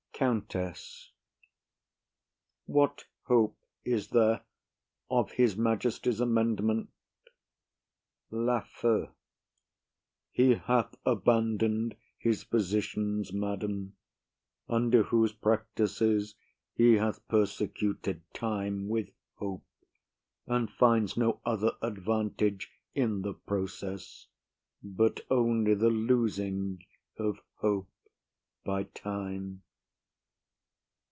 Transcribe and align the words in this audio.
COUNTESS. 0.23 1.13
What 2.67 3.05
hope 3.23 3.57
is 3.83 4.09
there 4.09 4.41
of 5.09 5.31
his 5.31 5.57
majesty's 5.57 6.19
amendment? 6.19 6.91
LAFEW. 8.29 9.09
He 10.29 10.53
hath 10.53 10.95
abandon'd 11.07 11.95
his 12.19 12.43
physicians, 12.43 13.33
madam; 13.33 13.95
under 14.69 15.01
whose 15.01 15.33
practices 15.33 16.35
he 16.75 16.97
hath 16.97 17.27
persecuted 17.27 18.21
time 18.31 18.87
with 18.89 19.09
hope, 19.37 19.63
and 20.45 20.69
finds 20.71 21.17
no 21.17 21.41
other 21.43 21.71
advantage 21.81 22.71
in 22.93 23.23
the 23.23 23.33
process 23.33 24.27
but 24.83 25.21
only 25.31 25.73
the 25.73 25.89
losing 25.89 26.85
of 27.17 27.39
hope 27.55 27.89
by 28.63 28.83
time. 28.83 29.63